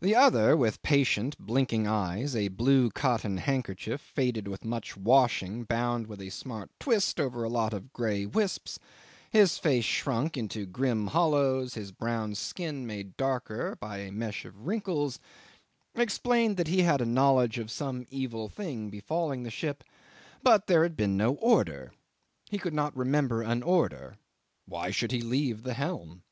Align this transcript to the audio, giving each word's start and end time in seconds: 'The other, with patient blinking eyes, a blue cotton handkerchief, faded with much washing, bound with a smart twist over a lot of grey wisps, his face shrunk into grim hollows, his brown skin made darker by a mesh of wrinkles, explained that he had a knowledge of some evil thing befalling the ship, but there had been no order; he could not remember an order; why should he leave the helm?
'The 0.00 0.16
other, 0.16 0.56
with 0.56 0.82
patient 0.82 1.38
blinking 1.38 1.86
eyes, 1.86 2.34
a 2.34 2.48
blue 2.48 2.90
cotton 2.90 3.36
handkerchief, 3.36 4.00
faded 4.00 4.48
with 4.48 4.64
much 4.64 4.96
washing, 4.96 5.62
bound 5.62 6.08
with 6.08 6.20
a 6.20 6.28
smart 6.28 6.72
twist 6.80 7.20
over 7.20 7.44
a 7.44 7.48
lot 7.48 7.72
of 7.72 7.92
grey 7.92 8.26
wisps, 8.26 8.80
his 9.30 9.56
face 9.56 9.84
shrunk 9.84 10.36
into 10.36 10.66
grim 10.66 11.06
hollows, 11.06 11.74
his 11.74 11.92
brown 11.92 12.34
skin 12.34 12.84
made 12.84 13.16
darker 13.16 13.76
by 13.78 13.98
a 13.98 14.10
mesh 14.10 14.44
of 14.44 14.66
wrinkles, 14.66 15.20
explained 15.94 16.56
that 16.56 16.66
he 16.66 16.82
had 16.82 17.00
a 17.00 17.06
knowledge 17.06 17.60
of 17.60 17.70
some 17.70 18.08
evil 18.10 18.48
thing 18.48 18.90
befalling 18.90 19.44
the 19.44 19.50
ship, 19.52 19.84
but 20.42 20.66
there 20.66 20.82
had 20.82 20.96
been 20.96 21.16
no 21.16 21.34
order; 21.34 21.92
he 22.50 22.58
could 22.58 22.74
not 22.74 22.96
remember 22.96 23.42
an 23.42 23.62
order; 23.62 24.16
why 24.66 24.90
should 24.90 25.12
he 25.12 25.20
leave 25.22 25.62
the 25.62 25.74
helm? 25.74 26.24